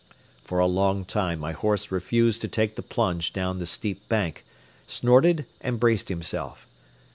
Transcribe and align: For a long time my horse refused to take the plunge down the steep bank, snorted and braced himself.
For 0.43 0.57
a 0.57 0.65
long 0.65 1.05
time 1.05 1.37
my 1.37 1.51
horse 1.51 1.91
refused 1.91 2.41
to 2.41 2.47
take 2.47 2.75
the 2.75 2.81
plunge 2.81 3.33
down 3.33 3.59
the 3.59 3.67
steep 3.67 4.09
bank, 4.09 4.43
snorted 4.87 5.45
and 5.61 5.79
braced 5.79 6.09
himself. 6.09 6.65